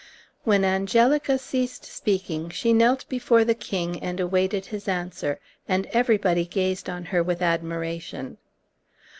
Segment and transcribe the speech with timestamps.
[0.45, 6.45] When Angelica ceased sneaking she knelt before the king and awaited his answer, and everybody
[6.47, 8.39] gazed on her with admiration.